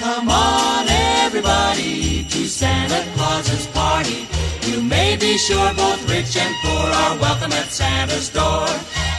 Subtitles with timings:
[0.00, 4.26] Come on, everybody, to Santa Claus's party.
[4.62, 8.66] You may be sure both rich and poor are welcome at Santa's door.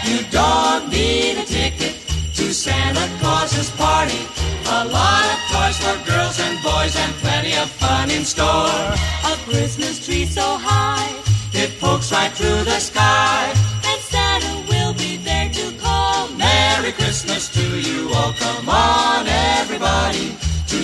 [0.04, 2.02] You don't need a ticket
[2.33, 4.25] to Santa Claus's party.
[4.65, 8.96] A lot of toys for girls and boys and plenty of fun in store.
[9.29, 11.13] A Christmas tree so high,
[11.54, 13.54] it pokes right through the sky.
[13.86, 18.34] And Santa will be there to call Merry Christmas to you all.
[18.34, 20.36] Come on, everybody,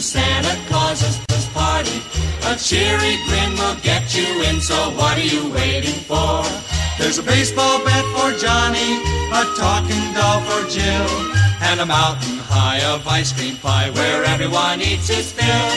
[0.08, 1.20] Santa Claus's
[1.54, 2.00] party.
[2.48, 6.48] A cheery grin will get you in, so what are you waiting for?
[6.98, 9.04] There's a baseball bat for Johnny,
[9.36, 11.12] a talking doll for Jill,
[11.60, 15.72] and a mountain high of ice cream pie where everyone eats his fill.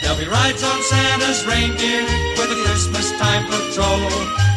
[0.00, 2.04] There'll be rides on Santa's reindeer
[2.38, 4.00] with a Christmas time patrol.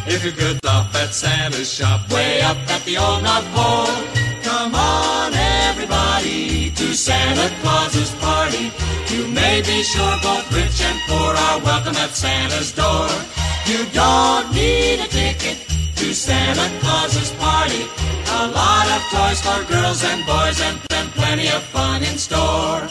[0.08, 3.92] If you're good off at Santa's shop, way up at the old North Pole,
[4.42, 5.07] come on
[6.38, 8.72] to Santa Claus's party.
[9.14, 13.10] You may be sure both rich and poor are welcome at Santa's door.
[13.66, 15.58] You don't need a ticket
[15.96, 17.84] to Santa Claus's party.
[18.42, 22.82] A lot of toys for girls and boys and, and plenty of fun in store.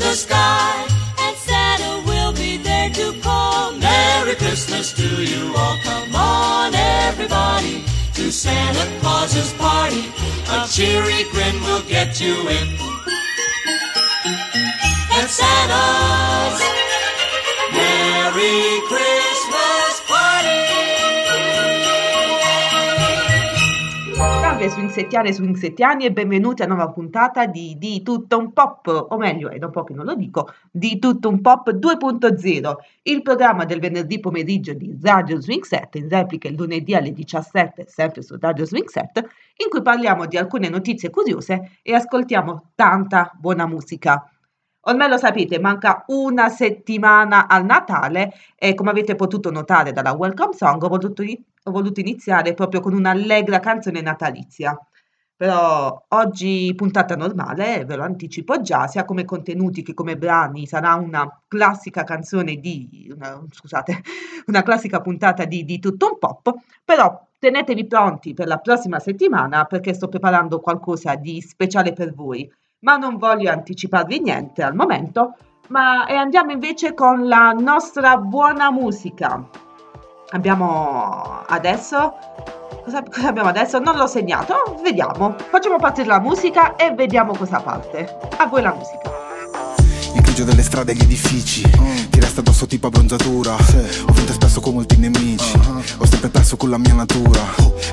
[0.00, 0.86] The sky.
[1.18, 5.76] And Santa will be there to call Merry Christmas to you all.
[5.84, 7.84] Come on, everybody,
[8.14, 10.04] to Santa Claus's party.
[10.48, 12.68] A cheery grin will get you in.
[15.16, 16.60] And Santa's
[17.72, 19.19] Merry Christmas
[24.90, 29.16] Salve swingsettiane e swingsettiani e benvenuti a nuova puntata di Di Tutto Un Pop, o
[29.16, 32.74] meglio, è da un po' che non lo dico, Di Tutto Un Pop 2.0,
[33.04, 37.86] il programma del venerdì pomeriggio di Radio Swing Set, in replica il lunedì alle 17,
[37.86, 43.30] sempre su Radio Swing Set, in cui parliamo di alcune notizie curiose e ascoltiamo tanta
[43.38, 44.28] buona musica.
[44.82, 50.54] Ormai lo sapete, manca una settimana al Natale e come avete potuto notare dalla Welcome
[50.54, 51.22] Song ho voluto,
[51.62, 54.78] ho voluto iniziare proprio con un'allegra canzone natalizia.
[55.36, 60.94] Però oggi puntata normale, ve lo anticipo già, sia come contenuti che come brani, sarà
[60.94, 64.02] una classica canzone di, una, scusate,
[64.48, 66.54] una classica puntata di, di tutto un pop,
[66.84, 72.50] però tenetevi pronti per la prossima settimana perché sto preparando qualcosa di speciale per voi
[72.80, 75.34] ma non voglio anticiparvi niente al momento,
[75.68, 79.48] ma e andiamo invece con la nostra buona musica.
[80.32, 82.14] Abbiamo adesso
[82.84, 83.80] cosa, cosa abbiamo adesso?
[83.80, 85.34] Non l'ho segnato, vediamo.
[85.50, 88.18] Facciamo partire la musica e vediamo cosa parte.
[88.36, 89.10] A voi la musica.
[90.14, 91.62] Il grigio delle strade e gli edifici.
[91.62, 93.54] Ti resta addosso tipo abbronzatura.
[93.54, 95.58] Ho vinto spesso con molti nemici.
[95.98, 97.40] Ho sempre perso con la mia natura.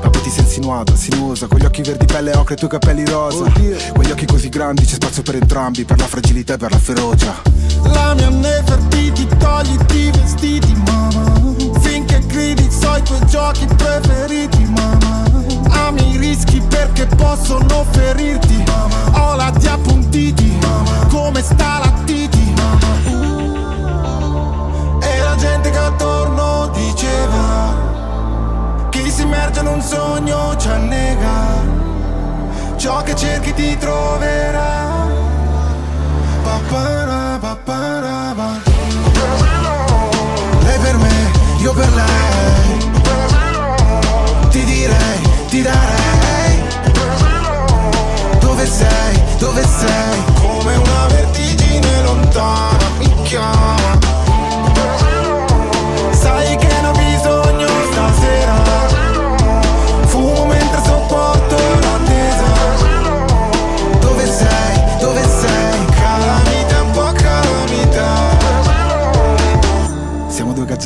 [0.03, 2.69] Ma poi ti sei insinuata, sinuosa Con gli occhi verdi pelle ocre e i tuoi
[2.69, 3.51] capelli rosa.
[3.93, 7.41] Quegli occhi così grandi c'è spazio per entrambi Per la fragilità e per la ferocia.
[7.81, 11.86] La mia Nefertiti, togliti i vestiti, mamma
[12.17, 15.23] Finché gridi so i tuoi giochi preferiti, mamma
[15.85, 18.63] Ami i rischi perché possono ferirti.
[19.13, 20.57] Ho la di appuntiti,
[21.09, 22.53] come sta la titi
[24.99, 27.75] E la gente che attorno diceva
[28.89, 31.75] Chi si immerge in un sogno ci annega.
[32.77, 34.36] Ciò che cerchi ti troverà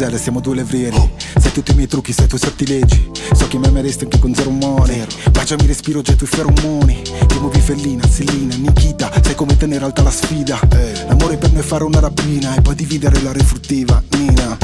[0.02, 3.12] Siamo due gazzelle, siamo due levrieri Sai tutti i miei trucchi, sai i tuoi sortilegi
[3.34, 7.02] So che mi ameresti anche con zero umore Baciami respiro, getto i feromoni.
[7.28, 10.60] Ti muovi fellina, Selina, Nikita Sai come tenere alta la sfida.
[11.08, 14.58] L'amore per noi è fare una rapina E poi dividere la refruttiva, Nina.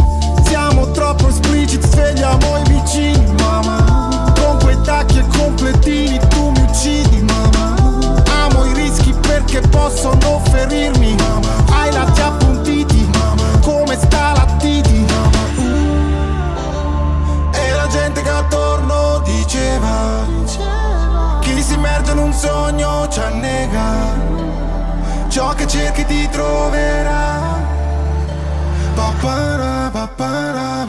[0.48, 4.34] Siamo troppo espliciti, svegliamo i vicini, mamma.
[4.40, 8.24] Con quei tacchi e completini tu mi uccidi, mamma.
[8.44, 11.64] Amo i rischi perché possono ferirmi, mamma.
[11.70, 12.77] Hai lati appuntiti, mamma
[19.50, 21.54] E la gente che
[21.88, 24.16] attorno diceva sogno ci annega
[25.30, 27.56] ciò che cerchi ti troverà.
[28.94, 30.86] Papara, papara,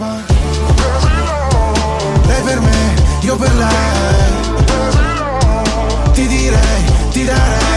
[2.26, 4.36] Lei per me, io per lei.
[6.12, 7.67] Ti direi, ti darei.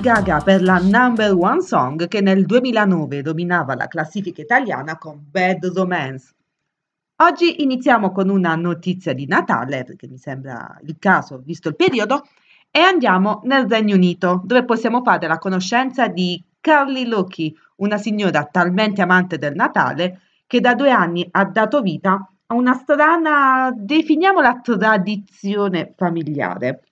[0.00, 5.64] Gaga per la number one song che nel 2009 dominava la classifica italiana con Bad
[5.74, 6.34] Romance.
[7.16, 12.26] Oggi iniziamo con una notizia di Natale, perché mi sembra il caso visto il periodo,
[12.70, 18.44] e andiamo nel Regno Unito, dove possiamo fare la conoscenza di Carly Loki, una signora
[18.44, 24.60] talmente amante del Natale che da due anni ha dato vita a una strana, definiamola
[24.62, 26.82] tradizione familiare.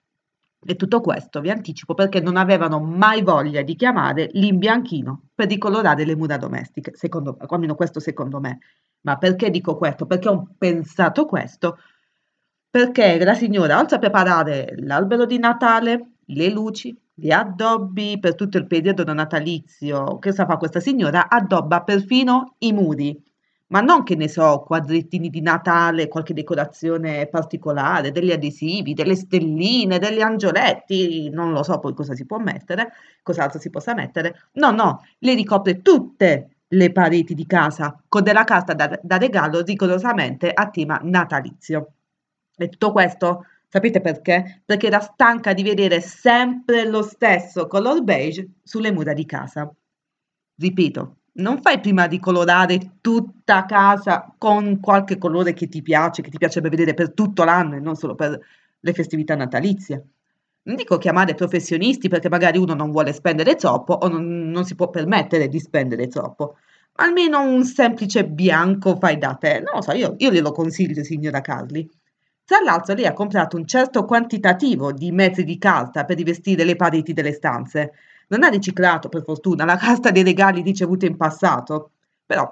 [0.66, 6.04] E tutto questo vi anticipo perché non avevano mai voglia di chiamare l'imbianchino per ricolorare
[6.06, 8.60] le mura domestiche, secondo, almeno questo secondo me.
[9.02, 10.06] Ma perché dico questo?
[10.06, 11.78] Perché ho pensato questo?
[12.70, 18.56] Perché la signora, oltre a preparare l'albero di Natale, le luci, gli addobbi per tutto
[18.58, 21.28] il periodo natalizio, che sa fa questa signora?
[21.28, 23.22] Addobba perfino i muri.
[23.68, 29.98] Ma non che ne so, quadrettini di Natale, qualche decorazione particolare, degli adesivi, delle stelline,
[29.98, 32.92] degli angioletti, non lo so poi cosa si può mettere,
[33.22, 34.48] cos'altro si possa mettere.
[34.54, 39.62] No, no, le ricopre tutte le pareti di casa con della carta da, da regalo
[39.62, 41.92] rigorosamente a tema natalizio.
[42.56, 44.62] E tutto questo sapete perché?
[44.64, 49.72] Perché era stanca di vedere sempre lo stesso color beige sulle mura di casa.
[50.56, 56.30] Ripeto, non fai prima di colorare tutta casa con qualche colore che ti piace, che
[56.30, 58.38] ti piacerebbe vedere per tutto l'anno e non solo per
[58.78, 60.06] le festività natalizie.
[60.62, 64.74] Non dico chiamare professionisti perché magari uno non vuole spendere troppo o non, non si
[64.74, 66.56] può permettere di spendere troppo.
[66.96, 69.54] Almeno un semplice bianco fai da te.
[69.60, 71.90] Non lo so, io, io glielo consiglio, signora Carli.
[72.44, 76.76] Tra l'altro lei ha comprato un certo quantitativo di metri di carta per rivestire le
[76.76, 77.92] pareti delle stanze
[78.28, 81.92] non ha riciclato, per fortuna, la carta dei regali ricevuti in passato,
[82.24, 82.50] però,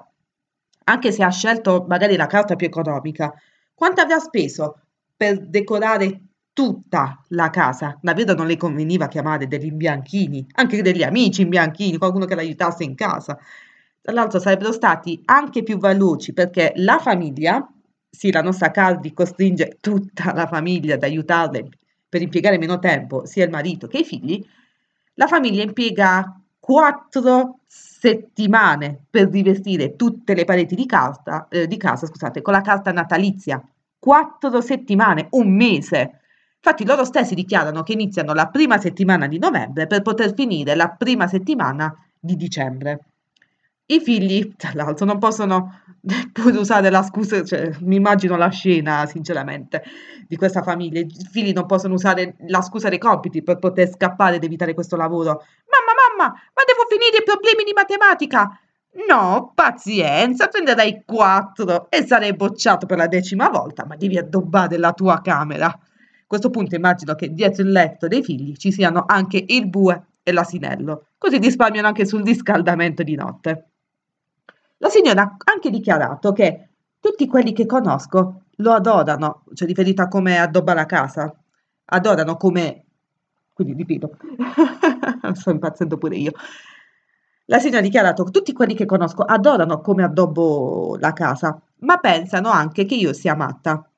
[0.85, 3.33] anche se ha scelto magari la carta più economica,
[3.73, 4.79] quanto avrà speso
[5.15, 6.21] per decorare
[6.53, 7.97] tutta la casa?
[8.01, 12.95] Davvero non le conveniva chiamare degli imbianchini, anche degli amici imbianchini, qualcuno che l'aiutasse in
[12.95, 13.37] casa.
[14.01, 17.65] Tra l'altro sarebbero stati anche più veloci perché la famiglia,
[18.09, 21.69] sì, la nostra Cardi costringe tutta la famiglia ad aiutarle
[22.09, 24.45] per impiegare meno tempo, sia il marito che i figli,
[25.15, 32.05] la famiglia impiega quattro settimane per rivestire tutte le pareti di, carta, eh, di casa
[32.05, 33.61] scusate, con la carta natalizia.
[33.99, 36.19] Quattro settimane, un mese.
[36.55, 40.89] Infatti loro stessi dichiarano che iniziano la prima settimana di novembre per poter finire la
[40.89, 43.12] prima settimana di dicembre.
[43.85, 49.05] I figli, tra l'altro, non possono neppure usare la scusa, cioè, mi immagino la scena,
[49.05, 49.83] sinceramente,
[50.27, 51.01] di questa famiglia.
[51.01, 54.95] I figli non possono usare la scusa dei compiti per poter scappare ed evitare questo
[54.95, 55.43] lavoro.
[55.67, 58.57] Mamma, mamma, ma devo finire i problemi di matematica!
[59.09, 64.93] No, pazienza, prenderai quattro e sarai bocciato per la decima volta, ma devi addobbare la
[64.93, 65.65] tua camera.
[65.67, 65.79] A
[66.27, 70.31] questo punto immagino che dietro il letto dei figli ci siano anche il bue e
[70.31, 73.72] l'asinello, così risparmiano anche sul riscaldamento di notte.
[74.83, 76.67] La signora ha anche dichiarato che
[76.99, 81.33] tutti quelli che conosco lo adorano, cioè riferito a come addobba la casa,
[81.85, 82.83] adorano come...
[83.53, 84.17] Quindi ripeto,
[85.35, 86.31] sto impazzendo pure io.
[87.45, 92.49] La signora ha dichiarato tutti quelli che conosco adorano come addobbo la casa, ma pensano
[92.49, 93.89] anche che io sia matta.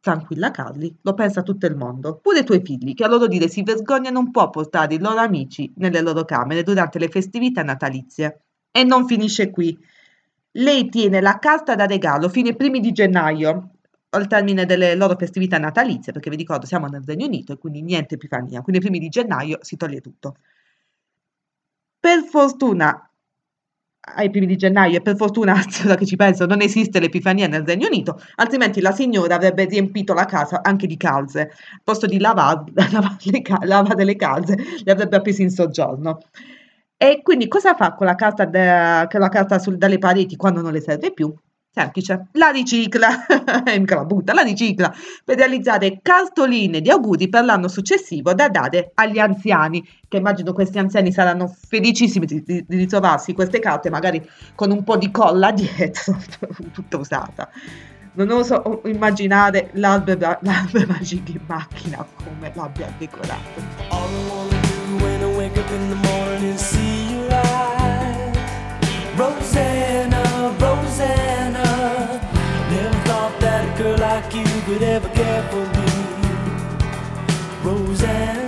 [0.00, 2.16] Tranquilla Carli, lo pensa tutto il mondo.
[2.16, 5.20] Pure i tuoi figli, che a loro dire si vergognano un po' portare i loro
[5.20, 8.40] amici nelle loro camere durante le festività natalizie.
[8.72, 9.78] E non finisce qui.
[10.58, 13.70] Lei tiene la carta da regalo fino ai primi di gennaio,
[14.10, 17.82] al termine delle loro festività natalizie, perché vi ricordo siamo nel Regno Unito e quindi
[17.82, 20.36] niente Epifania, quindi ai primi di gennaio si toglie tutto.
[22.00, 23.10] Per fortuna,
[24.14, 25.52] ai primi di gennaio, e per fortuna,
[25.84, 30.14] ora che ci penso, non esiste l'Epifania nel Regno Unito, altrimenti la signora avrebbe riempito
[30.14, 34.92] la casa anche di calze, al posto di lavare, lavare, le, lavare le calze, le
[34.92, 36.20] avrebbe appese in soggiorno.
[36.98, 40.62] E quindi cosa fa con la carta, de- con la carta sul- dalle pareti quando
[40.62, 41.34] non le serve più?
[41.70, 43.08] Semplice, la ricicla,
[43.78, 44.90] mica la butta, la ricicla
[45.22, 50.78] per realizzare cartoline di auguri per l'anno successivo da dare agli anziani, che immagino questi
[50.78, 55.52] anziani saranno felicissimi di, di, di ritrovarsi queste carte, magari con un po' di colla
[55.52, 56.16] dietro,
[56.72, 57.50] tutta usata.
[58.14, 63.60] Non oso immaginare l'albero, l'albero magico in macchina come l'abbia decorato.
[69.18, 71.64] Rosanna, Rosanna.
[72.70, 75.88] Never thought that a girl like you could ever care for me.
[77.64, 78.45] Rosanna.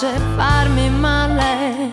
[0.00, 1.92] piace farmi male.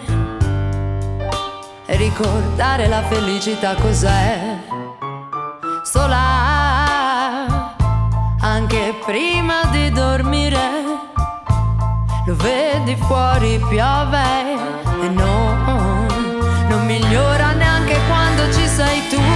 [1.88, 4.58] Ricordare la felicità cos'è?
[5.84, 7.76] Sola,
[8.40, 10.60] anche prima di dormire,
[12.26, 14.54] lo vedi fuori piove
[15.02, 16.06] e no,
[16.70, 19.27] non migliora neanche quando ci sei tu.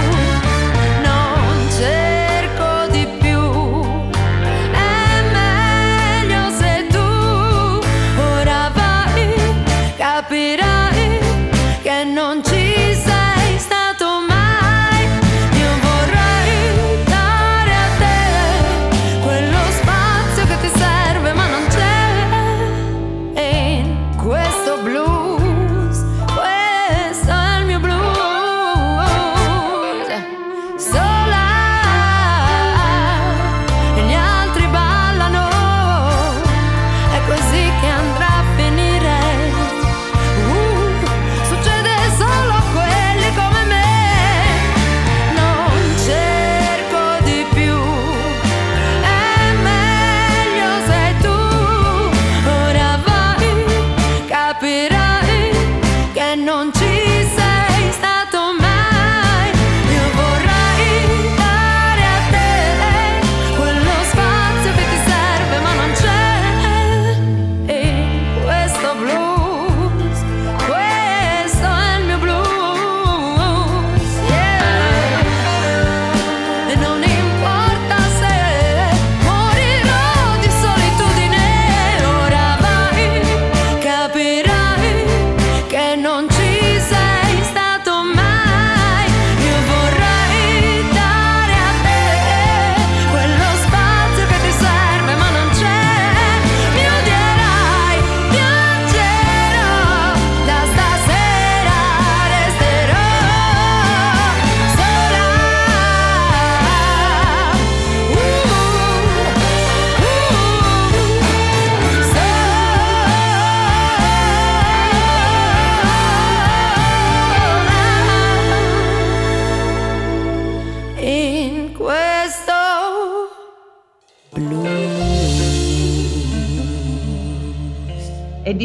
[56.34, 56.81] non c'è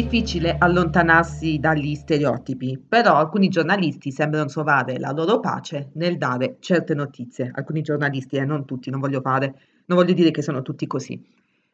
[0.00, 6.94] difficile allontanarsi dagli stereotipi, però alcuni giornalisti sembrano trovare la loro pace nel dare certe
[6.94, 7.50] notizie.
[7.52, 11.20] Alcuni giornalisti, eh, non tutti, non voglio fare, non voglio dire che sono tutti così.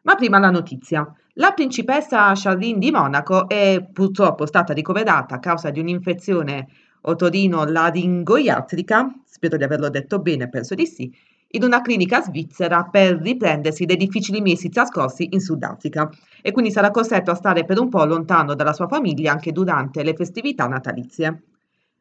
[0.02, 1.06] Ma prima la notizia.
[1.34, 6.66] La principessa Charlene di Monaco è purtroppo stata ricoverata a causa di un'infezione
[7.02, 11.14] otorino-laringoiatrica, spero di averlo detto bene, penso di sì,
[11.54, 16.10] in una clinica svizzera per riprendersi dai difficili mesi trascorsi in Sudafrica
[16.42, 20.02] e quindi sarà costretto a stare per un po' lontano dalla sua famiglia anche durante
[20.02, 21.42] le festività natalizie.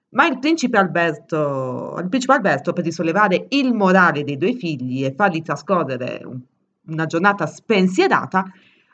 [0.10, 5.14] Ma il principe Alberto, il principe Alberto per risollevare il morale dei due figli e
[5.16, 6.40] farli trascorrere un,
[6.88, 8.44] una giornata spensierata,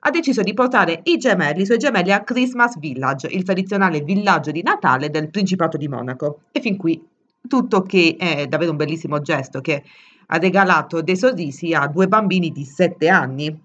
[0.02, 4.52] ha deciso di portare i gemelli, i suoi gemelli a Christmas Village, il tradizionale villaggio
[4.52, 6.43] di Natale del Principato di Monaco.
[6.52, 7.06] E fin qui
[7.48, 9.84] tutto che è davvero un bellissimo gesto che
[10.32, 13.62] ha regalato dei sorrisi a due bambini di 7 anni.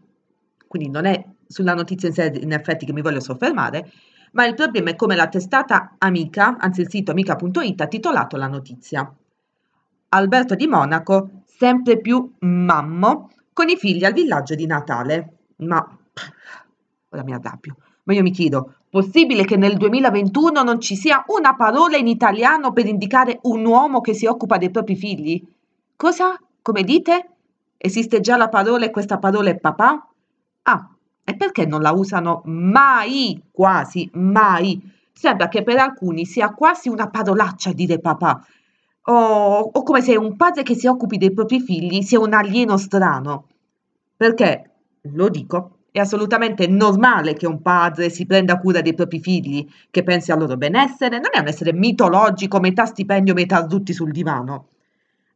[0.66, 3.90] Quindi non è sulla notizia in sé in effetti che mi voglio soffermare,
[4.32, 8.48] ma il problema è come la testata Amica, anzi il sito amica.it ha titolato la
[8.48, 9.14] notizia.
[10.08, 15.36] Alberto di Monaco, sempre più mammo, con i figli al villaggio di Natale.
[15.56, 15.86] Ma
[17.10, 17.76] ora mi arrabbio.
[18.04, 22.72] Ma io mi chiedo, possibile che nel 2021 non ci sia una parola in italiano
[22.72, 25.42] per indicare un uomo che si occupa dei propri figli?
[25.96, 26.38] Cosa?
[26.64, 27.28] Come dite?
[27.76, 30.08] Esiste già la parola e questa parola è papà?
[30.62, 34.80] Ah, e perché non la usano mai, quasi mai?
[35.12, 38.46] Sembra che per alcuni sia quasi una parolaccia dire papà.
[39.02, 42.78] O, o come se un padre che si occupi dei propri figli sia un alieno
[42.78, 43.48] strano.
[44.16, 44.70] Perché,
[45.02, 50.02] lo dico, è assolutamente normale che un padre si prenda cura dei propri figli, che
[50.02, 54.68] pensi al loro benessere, non è un essere mitologico, metà stipendio, metà tutti sul divano.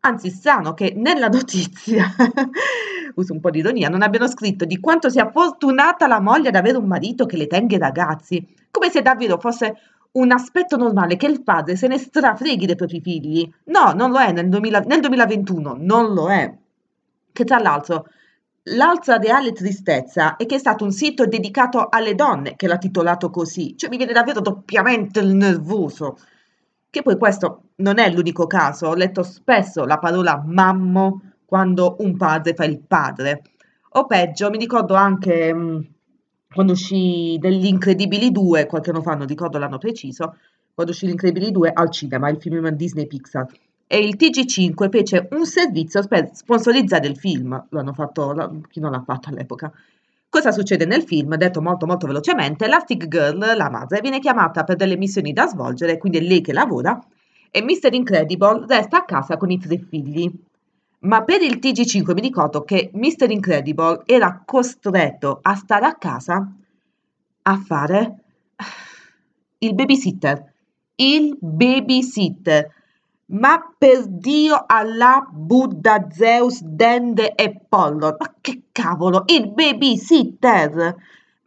[0.00, 2.06] Anzi, strano che nella notizia,
[3.16, 6.54] uso un po' di ironia, non abbiano scritto di quanto sia fortunata la moglie ad
[6.54, 9.74] avere un marito che le tenga i ragazzi, come se davvero fosse
[10.12, 13.50] un aspetto normale che il padre se ne strafreghi dei propri figli.
[13.64, 16.54] No, non lo è nel, 2000 nel 2021, non lo è.
[17.32, 18.06] Che tra l'altro
[18.74, 23.30] L'altra reale tristezza è che è stato un sito dedicato alle donne che l'ha titolato
[23.30, 26.18] così, cioè mi viene davvero doppiamente il nervoso.
[26.90, 32.16] Che poi questo non è l'unico caso, ho letto spesso la parola mammo quando un
[32.16, 33.42] padre fa il padre.
[33.90, 35.80] O peggio, mi ricordo anche mh, mm,
[36.52, 40.36] quando uscì degli Incredibili 2, qualche anno fa, non ricordo l'anno preciso,
[40.74, 43.46] quando uscì l'Incredibili 2 al cinema, il film Disney Pixar
[43.90, 48.90] e il TG5 fece un servizio per sponsorizzare il film, lo hanno fatto, chi non
[48.90, 49.72] l'ha fatto all'epoca.
[50.28, 51.34] Cosa succede nel film?
[51.36, 55.96] Detto molto molto velocemente, Elastic Girl, la madre, viene chiamata per delle missioni da svolgere,
[55.96, 57.02] quindi è lei che lavora,
[57.50, 57.92] e Mr.
[57.94, 60.30] Incredible resta a casa con i tre figli.
[61.00, 63.30] Ma per il TG5 mi ricordo che Mr.
[63.30, 66.52] Incredible era costretto a stare a casa
[67.42, 68.14] a fare
[69.58, 70.52] il babysitter.
[70.96, 72.76] Il babysitter
[73.30, 78.16] ma per Dio, Allah, Buddha, Zeus, Dende e Pollon.
[78.18, 80.96] Ma che cavolo, il babysitter!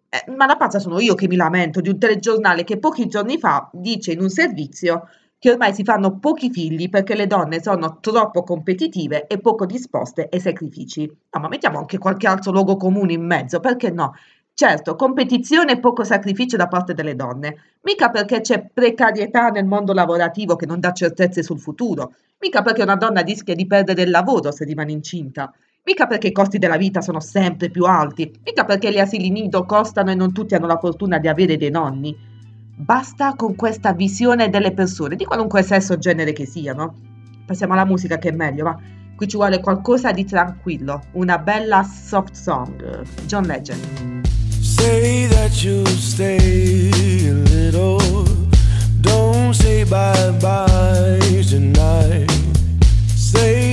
[0.09, 3.37] Eh, ma la pazza sono io che mi lamento di un telegiornale che pochi giorni
[3.37, 5.07] fa dice in un servizio
[5.41, 10.29] che ormai si fanno pochi figli perché le donne sono troppo competitive e poco disposte
[10.31, 11.07] ai sacrifici.
[11.07, 14.13] No, ma mettiamo anche qualche altro luogo comune in mezzo, perché no?
[14.53, 19.93] Certo, competizione e poco sacrificio da parte delle donne, mica perché c'è precarietà nel mondo
[19.93, 24.11] lavorativo che non dà certezze sul futuro, mica perché una donna rischia di perdere il
[24.11, 25.51] lavoro se rimane incinta,
[25.85, 29.65] mica perché i costi della vita sono sempre più alti, mica perché gli asili nido
[29.65, 32.15] costano e non tutti hanno la fortuna di avere dei nonni.
[32.83, 36.95] Basta con questa visione delle persone, di qualunque sesso o genere che siano.
[37.45, 38.75] Passiamo alla musica che è meglio, va.
[39.15, 43.03] Qui ci vuole qualcosa di tranquillo, una bella soft song.
[43.27, 44.25] John Legend.
[44.59, 47.99] Say that you'll stay a little.
[48.99, 52.31] Don't say bye bye tonight.
[53.13, 53.70] Say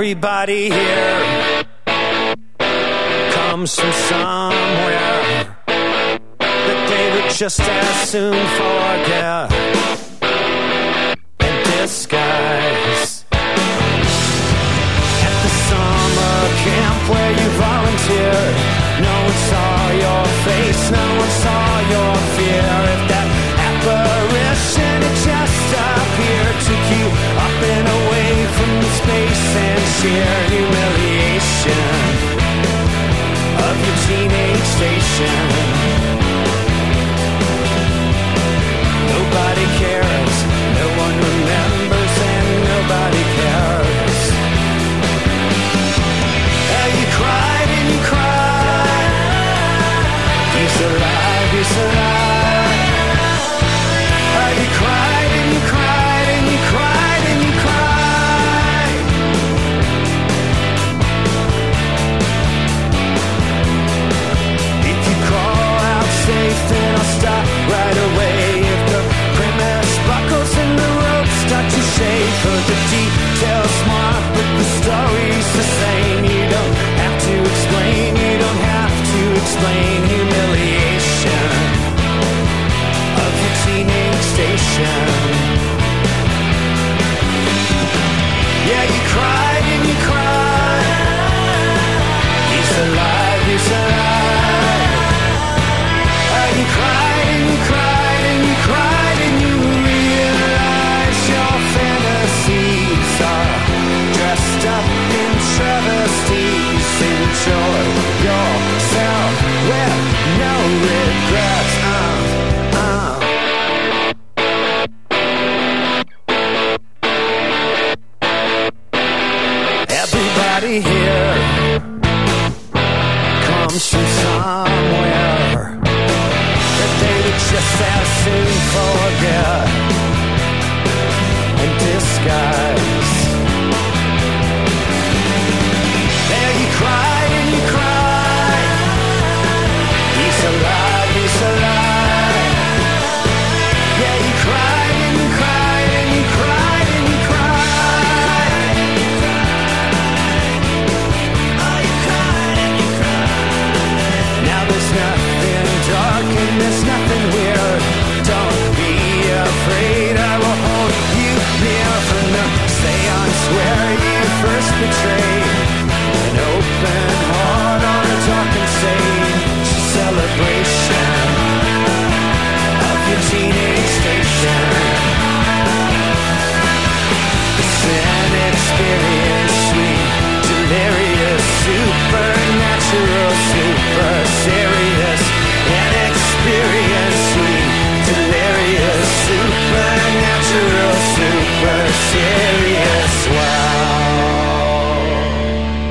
[0.00, 0.89] Everybody here
[34.10, 35.79] teenage station.
[79.60, 80.49] explain humility.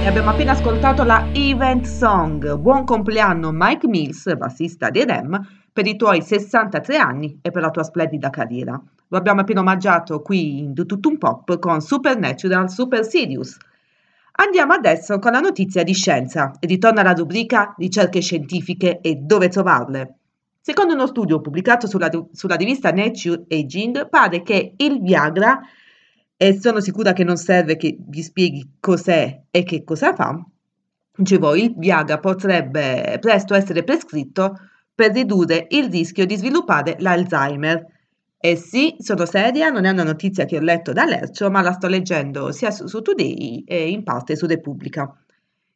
[0.09, 2.55] Abbiamo appena ascoltato la Event Song.
[2.55, 5.39] Buon compleanno Mike Mills, bassista dei Rem,
[5.71, 8.81] per i tuoi 63 anni e per la tua splendida carriera.
[9.07, 13.55] Lo abbiamo appena omaggiato qui in Tutto Un Pop con Supernatural Super Sirius.
[14.31, 19.47] Andiamo adesso con la notizia di scienza e ritorna alla rubrica Ricerche scientifiche e dove
[19.47, 20.15] trovarle.
[20.59, 25.61] Secondo uno studio pubblicato sulla, sulla rivista Nature Aging, pare che il Viagra,
[26.41, 30.41] e sono sicura che non serve che vi spieghi cos'è e che cosa fa,
[31.13, 34.57] dicevo, il Viagra potrebbe presto essere prescritto
[34.95, 37.85] per ridurre il rischio di sviluppare l'Alzheimer.
[38.37, 41.73] E sì, sono seria, non è una notizia che ho letto da Lercio, ma la
[41.73, 45.13] sto leggendo sia su, su Today e in parte su Repubblica.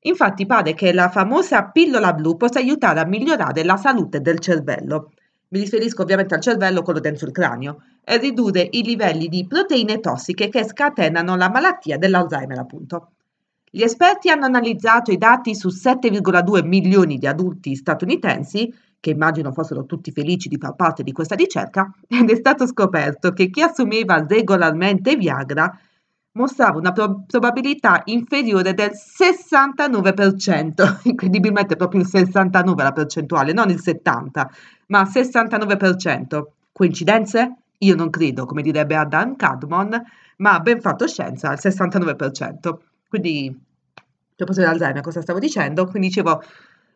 [0.05, 5.11] Infatti pare che la famosa pillola blu possa aiutare a migliorare la salute del cervello.
[5.53, 9.99] Mi riferisco ovviamente al cervello, quello dentro il cranio, e ridurre i livelli di proteine
[9.99, 13.11] tossiche che scatenano la malattia dell'Alzheimer, appunto.
[13.69, 19.85] Gli esperti hanno analizzato i dati su 7,2 milioni di adulti statunitensi, che immagino fossero
[19.85, 24.25] tutti felici di far parte di questa ricerca, ed è stato scoperto che chi assumeva
[24.27, 25.71] regolarmente Viagra
[26.33, 33.79] mostrava una pro- probabilità inferiore del 69%, incredibilmente proprio il 69 la percentuale, non il
[33.79, 34.49] 70,
[34.87, 36.43] ma 69%.
[36.71, 37.55] Coincidenze?
[37.79, 40.01] Io non credo, come direbbe Adam Cadmon,
[40.37, 42.73] ma ben fatto scienza al 69%.
[43.07, 43.55] Quindi,
[44.35, 45.85] proposito dell'Alzheimer, cosa stavo dicendo?
[45.85, 46.41] Quindi dicevo,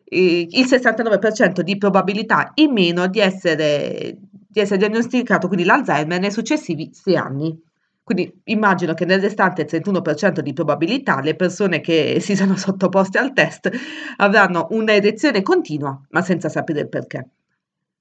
[0.04, 4.16] eh, il 69% di probabilità in meno di essere,
[4.48, 7.66] di essere diagnosticato quindi l'Alzheimer nei successivi sei anni.
[8.08, 13.34] Quindi immagino che nel restante 31% di probabilità le persone che si sono sottoposte al
[13.34, 13.70] test
[14.16, 17.28] avranno un'erezione continua, ma senza sapere il perché.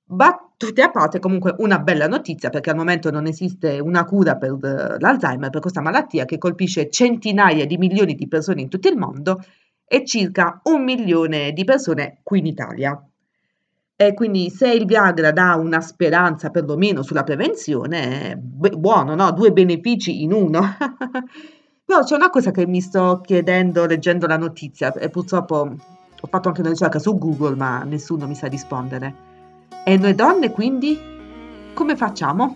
[0.06, 4.52] Battute a parte, comunque una bella notizia perché al momento non esiste una cura per
[4.52, 8.96] eh, l'Alzheimer, per questa malattia che colpisce centinaia di milioni di persone in tutto il
[8.96, 9.43] mondo
[9.86, 12.98] e circa un milione di persone qui in Italia.
[14.00, 19.32] E quindi se il Viagra dà una speranza perlomeno sulla prevenzione, è bu- buono, no?
[19.32, 20.62] Due benefici in uno.
[21.84, 25.56] Però c'è una cosa che mi sto chiedendo leggendo la notizia e purtroppo
[26.20, 29.16] ho fatto anche una ricerca su Google, ma nessuno mi sa rispondere.
[29.84, 31.00] E noi donne quindi
[31.74, 32.56] come facciamo?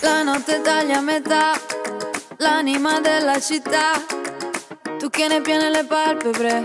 [0.00, 1.52] La notte taglia a metà,
[2.38, 3.92] l'anima della città.
[4.98, 6.62] Tu che ne piene le palpebre,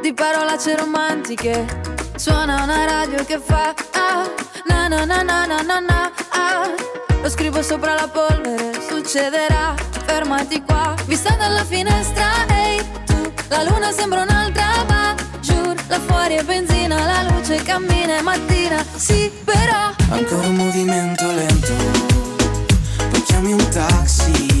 [0.00, 1.85] di parolacce romantiche.
[2.16, 4.26] Suona una radio che fa ah,
[4.66, 6.74] na na na na na na ah.
[7.22, 9.74] Lo scrivo sopra la polvere, succederà,
[10.06, 10.94] fermati qua.
[11.04, 17.04] Vista dalla finestra, ehi tu, la luna sembra un'altra, ma giuro, là fuori è benzina,
[17.04, 19.92] la luce cammina, è mattina, sì, però.
[20.08, 21.74] Ancora un movimento lento,
[23.10, 24.55] poi chiami un taxi.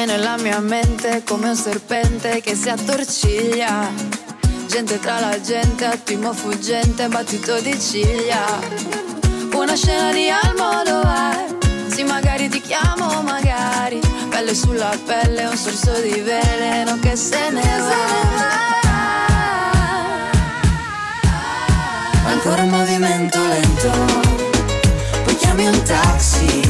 [0.00, 3.90] Sei nella mia mente come un serpente che si attorciglia.
[4.66, 8.44] Gente tra la gente, attimo fuggente, battito di ciglia.
[9.52, 11.44] Una scena di Almodovar
[11.88, 14.00] Sì, magari ti chiamo, magari.
[14.28, 18.18] Pelle sulla pelle, un sorso di veleno che se ne va.
[22.26, 23.90] Ancora un movimento lento,
[25.24, 26.69] poi chiami un taxi.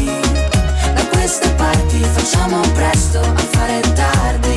[2.31, 4.49] Facciamo presto a fare tardi.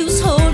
[0.00, 0.49] use hold.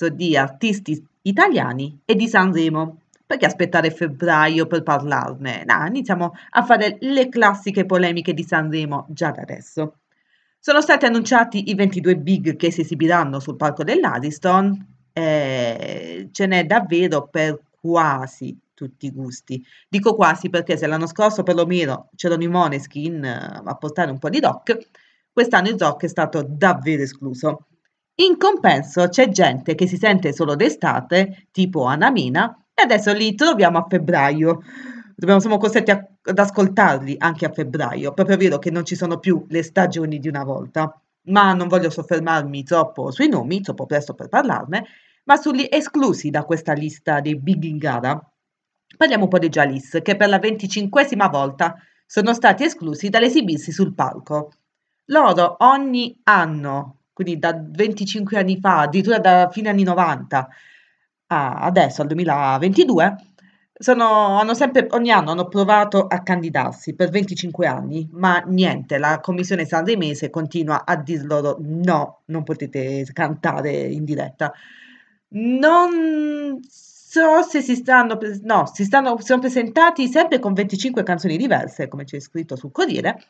[0.00, 3.02] Adesso di artisti italiani e di Sanremo.
[3.26, 5.64] Perché aspettare febbraio per parlarne?
[5.64, 9.98] No, iniziamo a fare le classiche polemiche di Sanremo già da adesso.
[10.58, 14.86] Sono stati annunciati i 22 big che si esibiranno sul palco dell'Ariston.
[15.12, 19.62] e ce n'è davvero per quasi tutti i gusti.
[19.88, 24.28] Dico quasi perché se l'anno scorso perlomeno c'erano i Moneskin eh, a portare un po'
[24.28, 24.78] di rock,
[25.32, 27.66] quest'anno il rock è stato davvero escluso.
[28.20, 33.78] In compenso c'è gente che si sente solo d'estate, tipo Anamina, e adesso li troviamo
[33.78, 34.60] a febbraio.
[35.16, 39.18] Dobbiamo, siamo costretti a- ad ascoltarli anche a febbraio, proprio vero che non ci sono
[39.18, 41.00] più le stagioni di una volta.
[41.28, 44.84] Ma non voglio soffermarmi troppo sui nomi, troppo presto per parlarne,
[45.24, 48.22] ma sugli esclusi da questa lista dei big in gara.
[48.98, 53.94] Parliamo un po' dei Jalis, che per la venticinquesima volta sono stati esclusi dall'esibirsi sul
[53.94, 54.52] palco.
[55.06, 60.48] Loro ogni anno, quindi da 25 anni fa, addirittura da fine anni 90
[61.26, 63.16] a adesso, al 2022,
[63.74, 69.20] sono, hanno sempre, ogni anno hanno provato a candidarsi per 25 anni, ma niente, la
[69.20, 74.52] commissione sanremese continua a dir loro no, non potete cantare in diretta.
[75.32, 81.88] Non so se si stanno, no, si stanno, sono presentati sempre con 25 canzoni diverse,
[81.88, 83.22] come c'è scritto sul Corriere.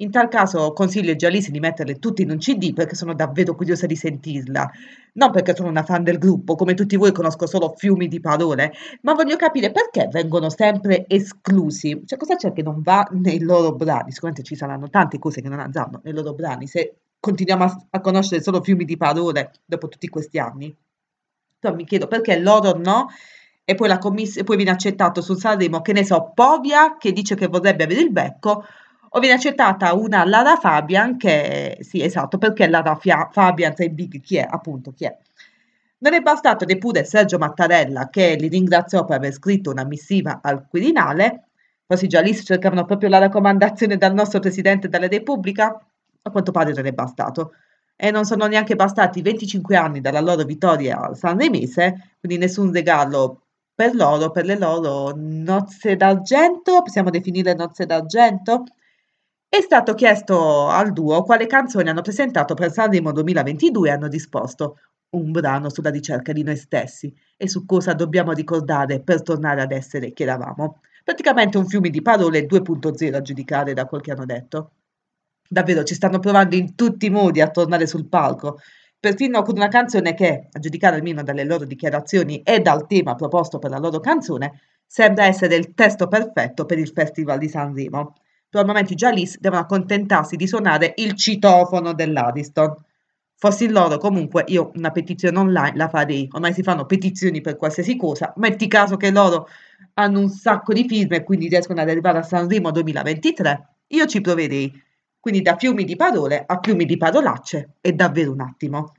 [0.00, 3.56] In tal caso consiglio ai giallisti di metterle tutte in un CD perché sono davvero
[3.56, 4.70] curiosa di sentirla.
[5.14, 8.72] Non perché sono una fan del gruppo, come tutti voi conosco solo fiumi di parole,
[9.02, 12.00] ma voglio capire perché vengono sempre esclusi.
[12.06, 14.12] Cioè, cosa c'è che non va nei loro brani?
[14.12, 18.00] Sicuramente ci saranno tante cose che non andranno nei loro brani se continuiamo a, a
[18.00, 20.72] conoscere solo fiumi di parole dopo tutti questi anni.
[21.58, 23.08] Però mi chiedo perché loro no
[23.64, 27.34] e poi, la commiss- poi viene accettato sul Sanremo, che ne so, Povia che dice
[27.34, 28.64] che vorrebbe avere il becco,
[29.10, 34.20] o viene accettata una Lara Fabian che, sì esatto, perché Lara Fia- Fabian tra big
[34.20, 34.46] chi è?
[34.48, 35.16] Appunto chi è?
[36.00, 40.66] Non è bastato neppure Sergio Mattarella che li ringraziò per aver scritto una missiva al
[40.68, 41.48] Quirinale,
[41.86, 45.76] forse i giallisti cercavano proprio la raccomandazione dal nostro Presidente della Repubblica,
[46.22, 47.52] a quanto pare non è bastato.
[47.96, 53.42] E non sono neanche bastati 25 anni dalla loro vittoria al Sanremese, quindi nessun regalo
[53.74, 58.64] per loro, per le loro nozze d'argento, possiamo definire nozze d'argento?
[59.50, 64.76] È stato chiesto al duo quale canzone hanno presentato per Sanremo 2022 e hanno risposto
[65.16, 69.72] un brano sulla ricerca di noi stessi e su cosa dobbiamo ricordare per tornare ad
[69.72, 70.80] essere chi eravamo.
[71.02, 74.72] Praticamente un fiume di parole 2.0 a giudicare da quel che hanno detto.
[75.48, 78.58] Davvero ci stanno provando in tutti i modi a tornare sul palco,
[79.00, 83.58] perfino con una canzone che, a giudicare almeno dalle loro dichiarazioni e dal tema proposto
[83.58, 88.12] per la loro canzone, sembra essere il testo perfetto per il Festival di Sanremo.
[88.50, 92.74] Probabilmente i Jalis devono accontentarsi di suonare il citofono dell'Ariston.
[93.36, 96.26] Fossi loro, comunque, io una petizione online la farei.
[96.32, 98.32] Ormai si fanno petizioni per qualsiasi cosa.
[98.36, 99.48] Metti caso che loro
[99.94, 103.68] hanno un sacco di film e quindi riescono ad arrivare a Sanremo 2023.
[103.88, 104.82] Io ci proverei.
[105.20, 108.94] Quindi da fiumi di parole a fiumi di parolacce è davvero un attimo.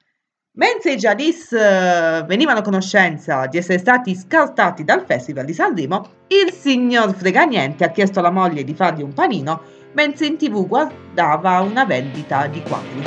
[0.60, 6.10] Mentre i Jalis eh, venivano a conoscenza di essere stati scartati dal Festival di Sanremo,
[6.28, 9.62] il signor Freganiente ha chiesto alla moglie di fargli un panino
[9.94, 13.04] mentre in tv guardava una vendita di quadri.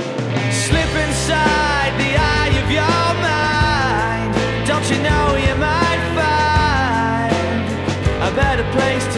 [0.48, 4.34] Slip inside the eye of your mind.
[4.64, 7.68] Don't you know you might find
[8.22, 9.12] a better place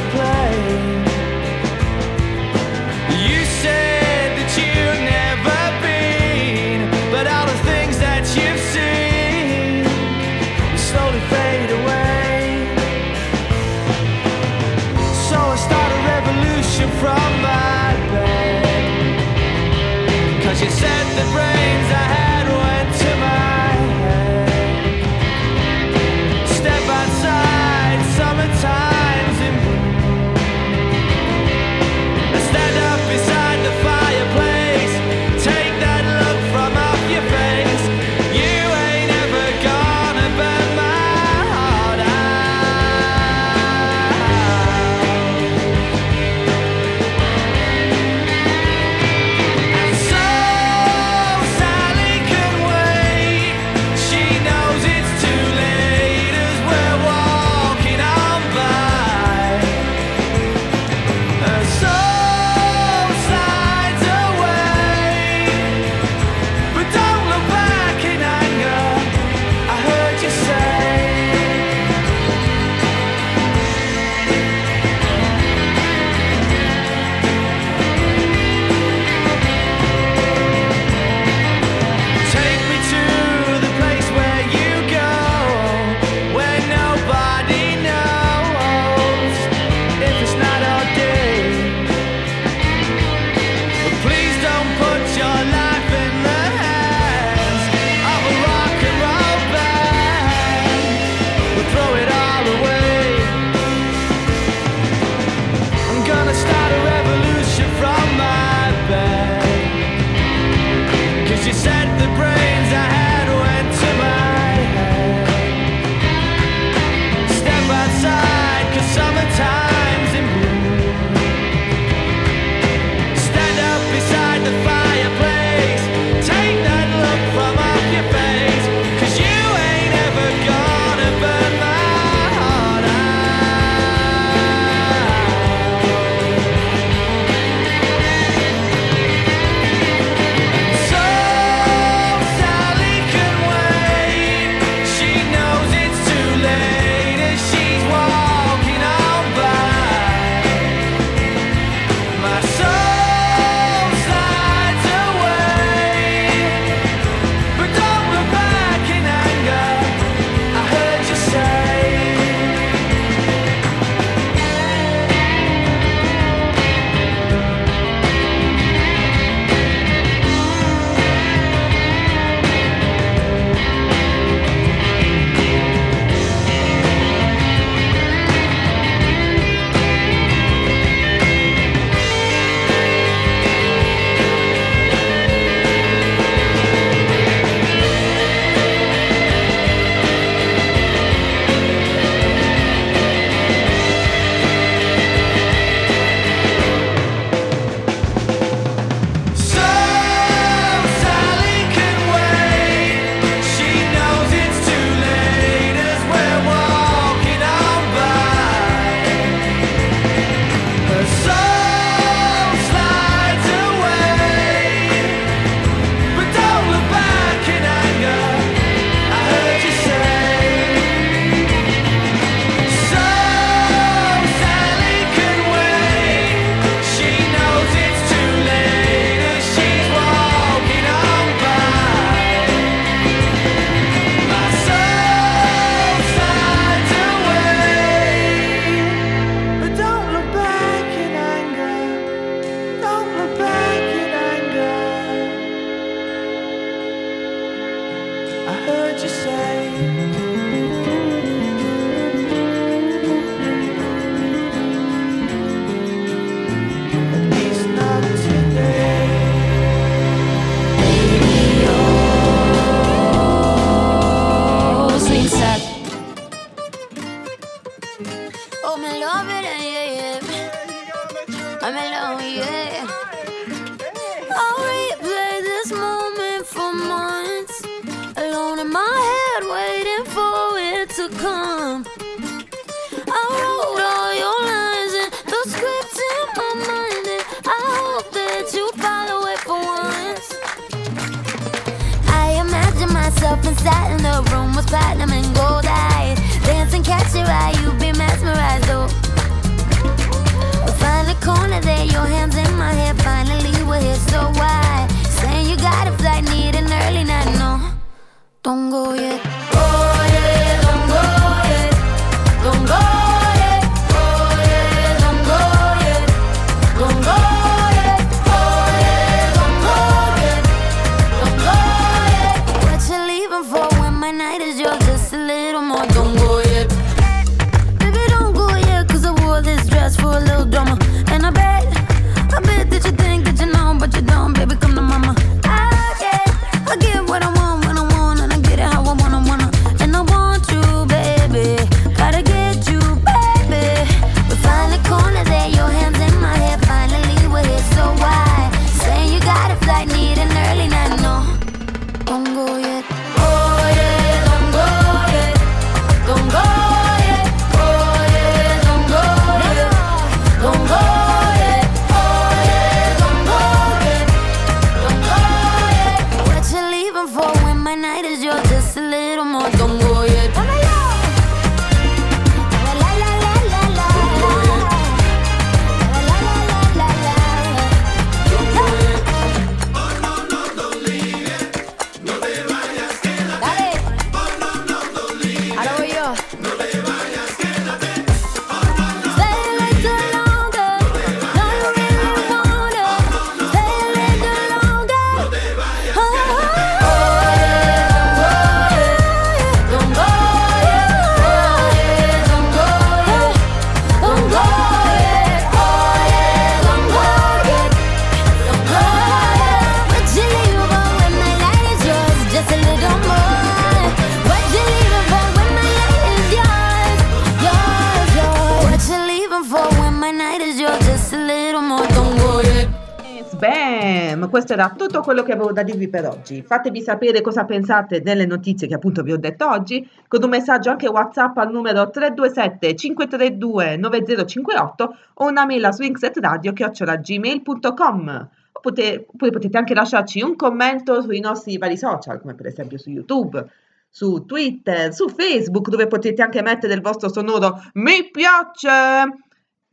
[424.95, 426.43] tutto quello che avevo da dirvi per oggi.
[426.43, 430.71] Fatemi sapere cosa pensate delle notizie che appunto vi ho detto oggi con un messaggio
[430.71, 438.29] anche WhatsApp al numero 327 532 9058 o una mail a swingsetradio@gmail.com.
[438.53, 443.45] Oppure potete anche lasciarci un commento sui nostri vari social, come per esempio su YouTube,
[443.91, 448.69] su Twitter, su Facebook, dove potete anche mettere il vostro sonoro mi piace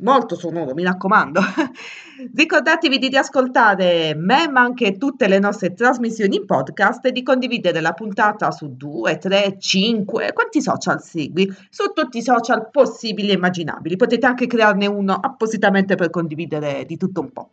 [0.01, 1.41] molto sonoro, mi raccomando.
[2.35, 7.81] Ricordatevi di riascoltare me, ma anche tutte le nostre trasmissioni in podcast e di condividere
[7.81, 11.51] la puntata su 2, 3, 5, quanti social segui?
[11.69, 13.95] Su tutti i social possibili e immaginabili.
[13.95, 17.49] Potete anche crearne uno appositamente per condividere di tutto un po'.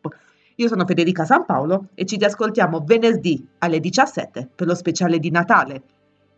[0.57, 5.31] Io sono Federica San Paolo e ci riascoltiamo venerdì alle 17 per lo speciale di
[5.31, 5.83] Natale.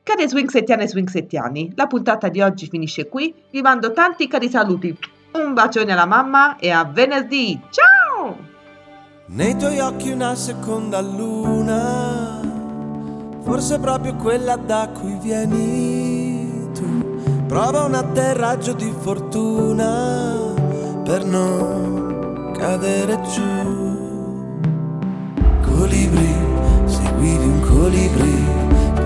[0.02, 3.34] Care swingsettiane e swingsettiani, la puntata di oggi finisce qui.
[3.50, 4.96] Vi mando tanti cari saluti.
[5.32, 7.60] Un bacione alla mamma e a venerdì.
[7.70, 8.36] Ciao!
[9.26, 12.40] Nei tuoi occhi una seconda luna,
[13.42, 17.20] forse proprio quella da cui vieni tu.
[17.46, 20.34] Prova un atterraggio di fortuna
[21.04, 23.78] per non cadere giù.
[25.62, 26.34] Colibri,
[26.86, 28.44] seguivi un colibri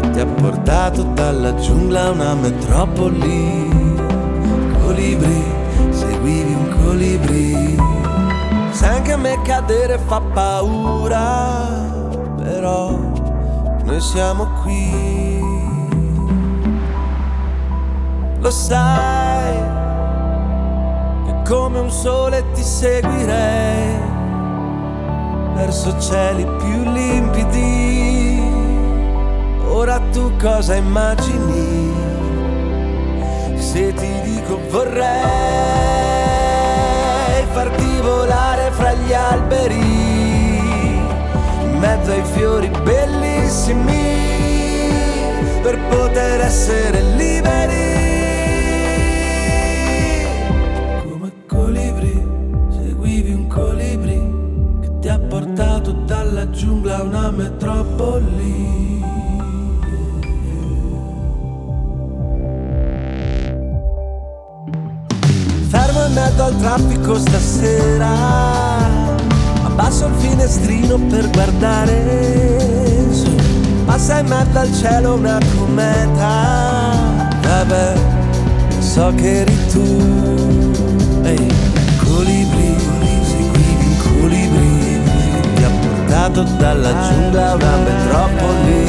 [0.01, 3.73] che ti ha portato dalla giungla a una metropoli.
[4.83, 5.45] Colibri,
[6.95, 7.77] colibri.
[8.71, 11.69] Sai anche a me cadere fa paura,
[12.37, 12.97] però
[13.85, 15.43] noi siamo qui.
[18.39, 19.57] Lo sai
[21.27, 23.99] che come un sole ti seguirei
[25.55, 28.43] verso cieli più limpidi.
[29.67, 31.93] Ora tu cosa immagini?
[33.57, 36.04] Se ti dico vorrei
[39.05, 39.79] volare fra gli alberi,
[41.63, 44.03] in mezzo ai fiori bellissimi,
[45.63, 47.93] per poter essere liberi.
[51.09, 52.27] Come colibri,
[52.71, 54.33] seguivi un colibri
[54.81, 58.94] che ti ha portato dalla giungla a una metropoli.
[66.15, 68.13] Mezzo al traffico stasera.
[69.65, 73.35] Abbasso il finestrino per guardare su.
[73.85, 77.33] Passa in mezzo al cielo una cometa.
[77.43, 77.95] Vabbè,
[78.79, 79.83] so che eri tu.
[81.25, 81.53] Ehi,
[82.05, 82.77] colibri,
[83.25, 85.01] seguivi un colibri.
[85.55, 88.87] Ti ha portato dalla giungla a una metropoli.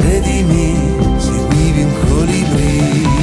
[0.00, 3.17] Credimi, seguivi un colibri.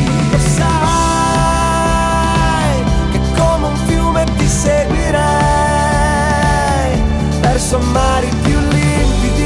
[7.65, 9.43] Verso mari più limpidi.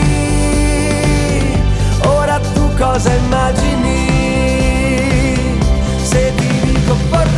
[2.05, 4.07] Ora tu cosa immagini?
[6.01, 7.37] Se ti dico vorrei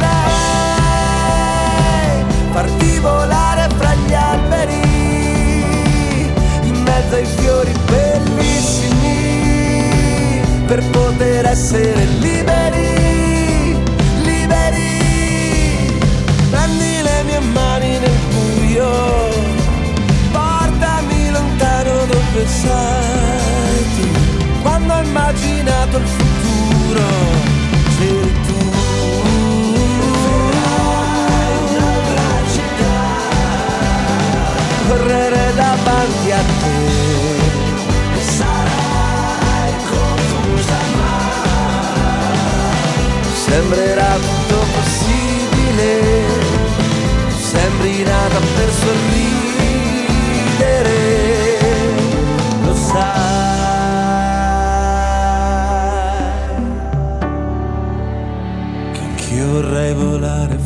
[2.51, 4.81] farti volare fra gli alberi,
[6.63, 9.21] in mezzo ai fiori bellissimi,
[10.65, 12.80] per poter essere liberi,
[22.59, 24.07] tu.
[24.61, 27.05] Quando ho immaginato il futuro,
[27.97, 28.59] c'eri tu.
[34.87, 41.13] Correre davanti a te Sarai confusa ma
[43.33, 45.89] Sembrerà tutto possibile
[47.29, 49.30] Sembri nata per sorridere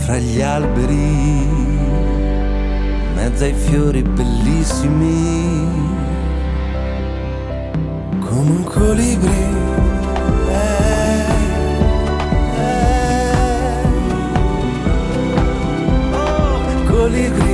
[0.05, 1.81] fra gli alberi in
[3.15, 5.67] mezzo ai fiori bellissimi,
[8.19, 9.43] come un colibri.
[10.47, 11.25] Eh,
[12.55, 12.85] eh.
[16.13, 17.44] Oh, colibri.